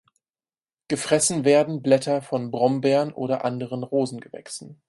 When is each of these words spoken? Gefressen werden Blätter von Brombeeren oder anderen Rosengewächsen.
Gefressen 0.87 1.45
werden 1.45 1.83
Blätter 1.83 2.23
von 2.23 2.49
Brombeeren 2.49 3.13
oder 3.13 3.45
anderen 3.45 3.83
Rosengewächsen. 3.83 4.79